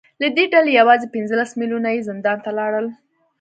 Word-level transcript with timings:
له 0.21 0.27
دې 0.35 0.45
ډلې 0.53 0.71
یوازې 0.79 1.07
پنځلس 1.15 1.49
میلیونه 1.59 1.89
یې 1.95 2.05
زندان 2.09 2.37
ته 2.45 2.51
لاړل 2.59 2.87